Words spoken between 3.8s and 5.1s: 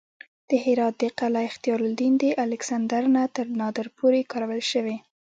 پورې کارول شوې